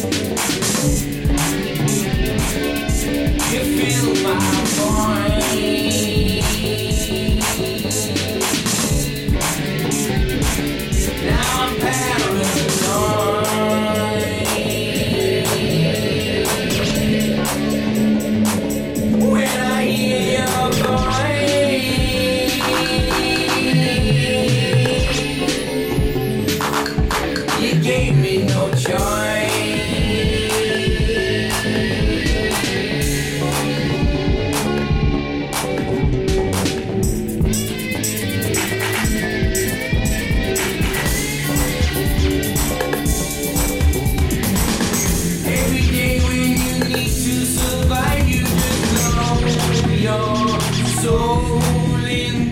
Mix. 0.00 0.21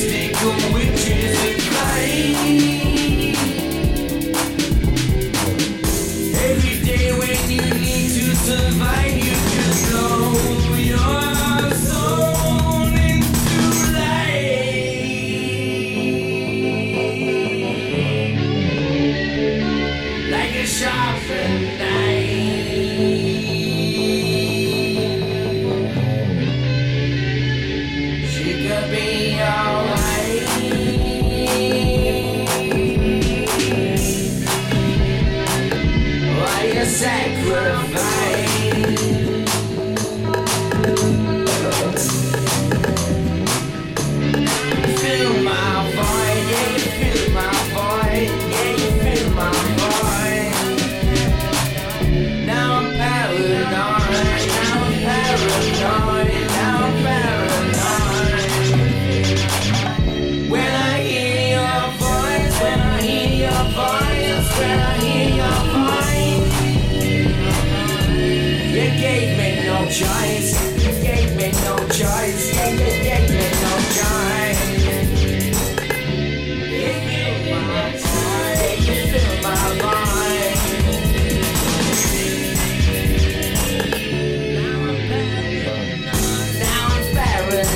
makes 0.00 0.12
me 0.12 0.32
cool. 0.34 0.57
sacrifice. 36.88 38.47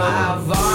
my 0.00 0.38
voice. 0.46 0.69